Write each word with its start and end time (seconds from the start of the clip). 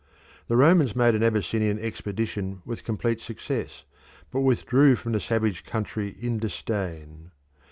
The 0.47 0.55
Romans 0.57 0.95
made 0.95 1.13
an 1.13 1.21
Abyssinian 1.21 1.77
expedition 1.77 2.63
with 2.65 2.83
complete 2.83 3.21
success, 3.21 3.83
but 4.31 4.39
withdrew 4.41 4.95
from 4.95 5.11
the 5.11 5.19
savage 5.19 5.63
country 5.63 6.17
in 6.19 6.39
disdain. 6.39 7.29